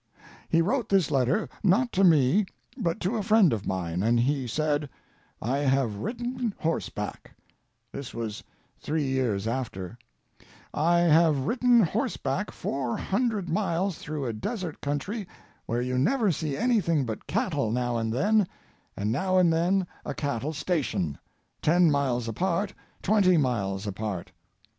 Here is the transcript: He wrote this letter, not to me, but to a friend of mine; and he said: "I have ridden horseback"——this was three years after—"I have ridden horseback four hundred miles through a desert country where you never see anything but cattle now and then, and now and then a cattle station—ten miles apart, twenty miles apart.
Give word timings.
He 0.49 0.63
wrote 0.63 0.89
this 0.89 1.11
letter, 1.11 1.47
not 1.63 1.91
to 1.91 2.03
me, 2.03 2.47
but 2.75 2.99
to 3.01 3.17
a 3.17 3.21
friend 3.21 3.53
of 3.53 3.67
mine; 3.67 4.01
and 4.01 4.19
he 4.19 4.47
said: 4.47 4.89
"I 5.39 5.59
have 5.59 5.97
ridden 5.97 6.55
horseback"——this 6.57 8.11
was 8.11 8.43
three 8.79 9.03
years 9.05 9.47
after—"I 9.47 11.01
have 11.01 11.45
ridden 11.45 11.83
horseback 11.83 12.49
four 12.49 12.97
hundred 12.97 13.47
miles 13.47 13.99
through 13.99 14.25
a 14.25 14.33
desert 14.33 14.81
country 14.81 15.27
where 15.67 15.83
you 15.83 15.99
never 15.99 16.31
see 16.31 16.57
anything 16.57 17.05
but 17.05 17.27
cattle 17.27 17.69
now 17.71 17.97
and 17.97 18.11
then, 18.11 18.47
and 18.97 19.11
now 19.11 19.37
and 19.37 19.53
then 19.53 19.85
a 20.03 20.15
cattle 20.15 20.51
station—ten 20.51 21.91
miles 21.91 22.27
apart, 22.27 22.73
twenty 23.03 23.37
miles 23.37 23.85
apart. 23.85 24.31